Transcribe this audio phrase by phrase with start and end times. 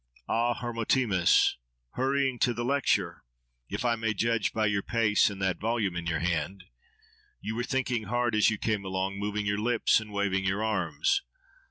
[0.27, 0.55] —"Ah!
[0.55, 1.57] Hermotimus!
[1.91, 3.23] Hurrying to lecture!
[3.69, 6.63] —if I may judge by your pace, and that volume in your hand.
[7.39, 11.21] You were thinking hard as you came along, moving your lips and waving your arms.